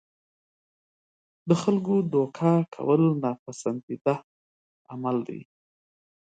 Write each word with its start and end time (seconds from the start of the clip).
د 1.47 1.49
خلکو 1.61 1.95
دوکه 2.13 2.51
کول 2.73 3.01
ناپسندیده 3.23 4.15
عمل 4.91 5.17
دی. 5.27 5.41